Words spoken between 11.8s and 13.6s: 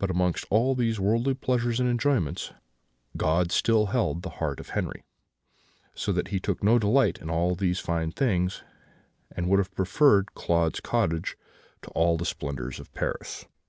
to all the splendours of Paris.